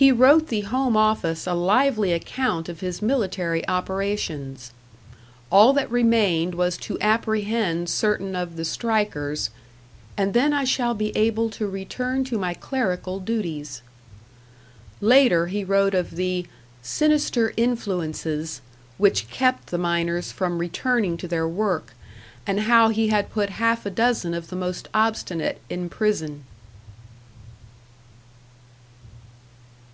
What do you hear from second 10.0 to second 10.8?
"and then I